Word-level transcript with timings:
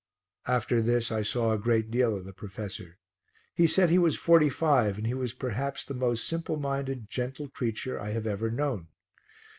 After 0.47 0.81
this 0.81 1.11
I 1.11 1.21
saw 1.21 1.51
a 1.53 1.59
great 1.59 1.91
deal 1.91 2.17
of 2.17 2.25
the 2.25 2.33
professor. 2.33 2.97
He 3.53 3.67
said 3.67 3.91
he 3.91 3.99
was 3.99 4.17
forty 4.17 4.49
five 4.49 4.97
and 4.97 5.05
he 5.05 5.13
was 5.13 5.31
perhaps 5.31 5.85
the 5.85 5.93
most 5.93 6.27
simple 6.27 6.57
minded, 6.57 7.07
gentle 7.07 7.49
creature 7.49 7.99
I 7.99 8.09
have 8.09 8.25
ever 8.25 8.49
known. 8.49 8.87